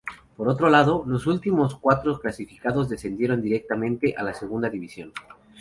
[0.35, 5.13] Por otro lado, los últimos cuatro clasificados descendieron directamente a la Segunda División.